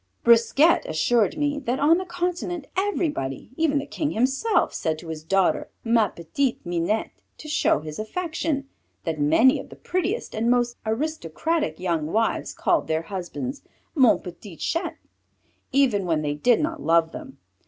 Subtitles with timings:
[0.23, 5.23] Brisquet assured me that on the continent everybody, even the King himself, said to his
[5.23, 8.67] daughter, Ma petite Minette, to show his affection,
[9.03, 13.61] that many of the prettiest and most aristocratic young wives called their husbands,
[13.93, 14.97] Mon petit chat,
[15.71, 17.37] even when they did not love them.